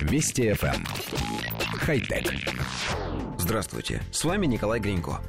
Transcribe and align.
Вести 0.00 0.50
FM. 0.50 0.74
Эм. 0.74 0.86
Хай-тек. 1.78 2.32
Здравствуйте, 3.38 4.02
с 4.12 4.24
вами 4.24 4.46
Николай 4.46 4.80
Гринько. 4.80 5.20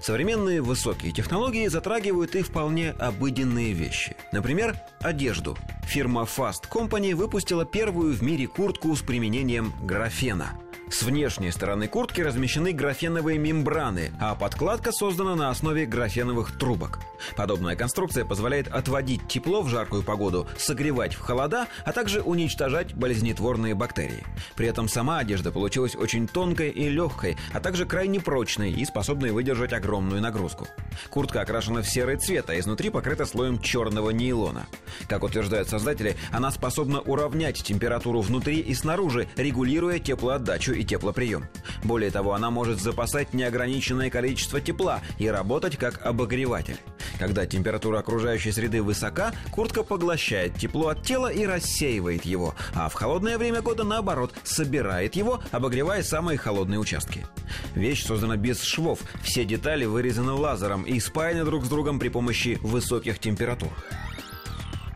Современные 0.00 0.60
высокие 0.60 1.12
технологии 1.12 1.66
затрагивают 1.68 2.34
и 2.34 2.42
вполне 2.42 2.90
обыденные 2.90 3.72
вещи. 3.72 4.16
Например, 4.32 4.76
одежду. 5.00 5.56
Фирма 5.84 6.22
Fast 6.22 6.68
Company 6.70 7.14
выпустила 7.14 7.64
первую 7.64 8.14
в 8.14 8.22
мире 8.22 8.46
куртку 8.46 8.94
с 8.94 9.02
применением 9.02 9.72
графена– 9.82 10.52
с 10.90 11.02
внешней 11.02 11.50
стороны 11.50 11.88
куртки 11.88 12.20
размещены 12.20 12.72
графеновые 12.72 13.38
мембраны, 13.38 14.12
а 14.20 14.34
подкладка 14.34 14.92
создана 14.92 15.34
на 15.34 15.50
основе 15.50 15.86
графеновых 15.86 16.56
трубок. 16.58 17.00
Подобная 17.36 17.76
конструкция 17.76 18.24
позволяет 18.24 18.68
отводить 18.68 19.26
тепло 19.28 19.62
в 19.62 19.68
жаркую 19.68 20.02
погоду, 20.02 20.46
согревать 20.56 21.14
в 21.14 21.20
холода, 21.20 21.66
а 21.84 21.92
также 21.92 22.22
уничтожать 22.22 22.94
болезнетворные 22.94 23.74
бактерии. 23.74 24.24
При 24.56 24.66
этом 24.66 24.88
сама 24.88 25.18
одежда 25.18 25.52
получилась 25.52 25.94
очень 25.94 26.26
тонкой 26.26 26.70
и 26.70 26.88
легкой, 26.88 27.36
а 27.52 27.60
также 27.60 27.84
крайне 27.86 28.20
прочной 28.20 28.72
и 28.72 28.84
способной 28.84 29.30
выдержать 29.30 29.72
огромную 29.72 30.20
нагрузку. 30.22 30.66
Куртка 31.10 31.42
окрашена 31.42 31.82
в 31.82 31.88
серый 31.88 32.16
цвет, 32.16 32.50
а 32.50 32.58
изнутри 32.58 32.90
покрыта 32.90 33.26
слоем 33.26 33.60
черного 33.60 34.10
нейлона. 34.10 34.66
Как 35.08 35.22
утверждают 35.22 35.68
создатели, 35.68 36.16
она 36.32 36.50
способна 36.50 37.00
уравнять 37.00 37.62
температуру 37.62 38.20
внутри 38.20 38.60
и 38.60 38.74
снаружи, 38.74 39.28
регулируя 39.36 39.98
теплоотдачу 39.98 40.77
и 40.78 40.84
теплоприем. 40.84 41.46
Более 41.84 42.10
того, 42.10 42.34
она 42.34 42.50
может 42.50 42.80
запасать 42.80 43.34
неограниченное 43.34 44.10
количество 44.10 44.60
тепла 44.60 45.00
и 45.18 45.28
работать 45.28 45.76
как 45.76 46.04
обогреватель. 46.04 46.76
Когда 47.18 47.46
температура 47.46 47.98
окружающей 47.98 48.52
среды 48.52 48.82
высока, 48.82 49.32
куртка 49.50 49.82
поглощает 49.82 50.54
тепло 50.54 50.88
от 50.88 51.02
тела 51.02 51.28
и 51.28 51.44
рассеивает 51.44 52.24
его, 52.24 52.54
а 52.74 52.88
в 52.88 52.94
холодное 52.94 53.38
время 53.38 53.60
года, 53.60 53.84
наоборот, 53.84 54.32
собирает 54.44 55.16
его, 55.16 55.42
обогревая 55.50 56.02
самые 56.02 56.38
холодные 56.38 56.78
участки. 56.78 57.26
Вещь 57.74 58.04
создана 58.04 58.36
без 58.36 58.62
швов, 58.62 59.00
все 59.22 59.44
детали 59.44 59.84
вырезаны 59.84 60.32
лазером 60.32 60.82
и 60.84 61.00
спаяны 61.00 61.44
друг 61.44 61.64
с 61.64 61.68
другом 61.68 61.98
при 61.98 62.08
помощи 62.08 62.58
высоких 62.62 63.18
температур. 63.18 63.70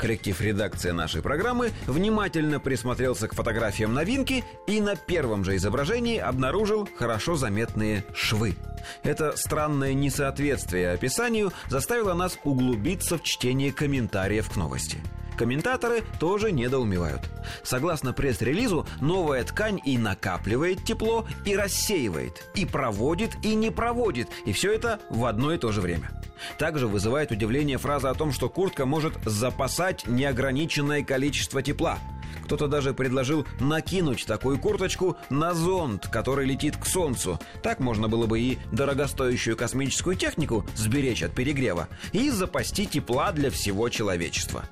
Коллектив 0.03 0.41
редакции 0.41 0.91
нашей 0.91 1.23
программы 1.23 1.71
внимательно 1.87 2.59
присмотрелся 2.59 3.29
к 3.29 3.37
фотографиям 3.37 3.95
новинки 3.95 4.43
и 4.67 4.81
на 4.81 4.97
первом 4.97 5.45
же 5.45 5.55
изображении 5.55 6.19
обнаружил 6.19 6.89
хорошо 6.99 7.37
заметные 7.37 8.05
швы. 8.13 8.57
Это 9.05 9.37
странное 9.37 9.95
несоответствие 9.95 10.91
описанию 10.91 11.53
заставило 11.69 12.15
нас 12.15 12.37
углубиться 12.43 13.17
в 13.17 13.23
чтение 13.23 13.73
комментариев 13.73 14.51
к 14.51 14.57
новости. 14.57 14.99
Комментаторы 15.37 16.03
тоже 16.21 16.53
недоумевают. 16.53 17.23
Согласно 17.63 18.13
пресс-релизу, 18.13 18.87
новая 19.01 19.45
ткань 19.45 19.81
и 19.85 19.99
накапливает 19.99 20.85
тепло, 20.85 21.27
и 21.45 21.57
рассеивает, 21.57 22.49
и 22.55 22.65
проводит, 22.65 23.33
и 23.43 23.55
не 23.55 23.71
проводит, 23.71 24.29
и 24.47 24.53
все 24.53 24.73
это 24.73 25.01
в 25.11 25.25
одно 25.25 25.53
и 25.53 25.59
то 25.59 25.73
же 25.73 25.81
время. 25.81 26.11
Также 26.59 26.87
вызывает 26.87 27.31
удивление 27.31 27.79
фраза 27.79 28.11
о 28.11 28.15
том, 28.15 28.33
что 28.33 28.49
куртка 28.49 28.87
может 28.87 29.15
запасать 29.25 30.07
неограниченное 30.07 31.05
количество 31.05 31.63
тепла. 31.63 31.99
Кто-то 32.45 32.67
даже 32.67 32.93
предложил 32.93 33.47
накинуть 33.61 34.27
такую 34.27 34.59
курточку 34.59 35.17
на 35.31 35.55
зонд, 35.55 36.09
который 36.09 36.47
летит 36.47 36.77
к 36.77 36.87
Солнцу. 36.87 37.39
Так 37.63 37.81
можно 37.81 38.09
было 38.09 38.27
бы 38.27 38.41
и 38.41 38.59
дорогостоящую 38.73 39.57
космическую 39.57 40.17
технику 40.17 40.67
сберечь 40.75 41.23
от 41.23 41.35
перегрева 41.35 41.89
и 42.13 42.31
запасти 42.31 42.87
тепла 42.87 43.33
для 43.33 43.51
всего 43.51 43.89
человечества. 43.89 44.65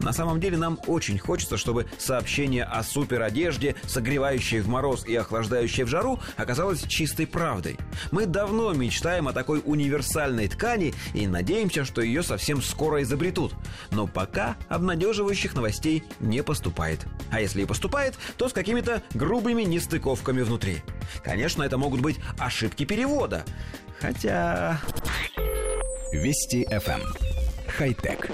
На 0.00 0.12
самом 0.12 0.40
деле 0.40 0.56
нам 0.56 0.78
очень 0.86 1.18
хочется, 1.18 1.56
чтобы 1.56 1.86
сообщение 1.98 2.64
о 2.64 2.82
суперодежде, 2.82 3.74
согревающей 3.86 4.60
в 4.60 4.68
мороз 4.68 5.04
и 5.06 5.14
охлаждающей 5.14 5.84
в 5.84 5.88
жару, 5.88 6.20
оказалось 6.36 6.82
чистой 6.82 7.26
правдой. 7.26 7.78
Мы 8.10 8.26
давно 8.26 8.72
мечтаем 8.72 9.28
о 9.28 9.32
такой 9.32 9.62
универсальной 9.64 10.48
ткани 10.48 10.94
и 11.14 11.26
надеемся, 11.26 11.84
что 11.84 12.02
ее 12.02 12.22
совсем 12.22 12.62
скоро 12.62 13.02
изобретут. 13.02 13.54
Но 13.90 14.06
пока 14.06 14.56
обнадеживающих 14.68 15.54
новостей 15.54 16.04
не 16.20 16.42
поступает. 16.42 17.06
А 17.30 17.40
если 17.40 17.62
и 17.62 17.66
поступает, 17.66 18.14
то 18.36 18.48
с 18.48 18.52
какими-то 18.52 19.02
грубыми 19.14 19.62
нестыковками 19.62 20.42
внутри. 20.42 20.78
Конечно, 21.22 21.62
это 21.62 21.78
могут 21.78 22.00
быть 22.00 22.18
ошибки 22.38 22.84
перевода. 22.84 23.44
Хотя... 24.00 24.80
Вести 26.12 26.64
FM. 26.64 27.00
Эм. 27.00 27.02
Хай-тек. 27.68 28.30